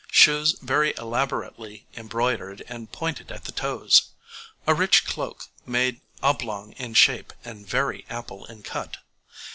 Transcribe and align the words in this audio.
Shoes 0.11 0.55
very 0.59 0.95
elaborately 0.97 1.85
embroidered 1.95 2.63
and 2.67 2.91
pointed 2.91 3.31
at 3.31 3.43
the 3.43 3.51
toes. 3.51 4.09
A 4.65 4.73
rich 4.73 5.05
cloak 5.05 5.49
made 5.63 6.01
oblong 6.23 6.71
in 6.77 6.95
shape 6.95 7.31
and 7.45 7.67
very 7.67 8.07
ample 8.09 8.43
in 8.45 8.63
cut. 8.63 8.97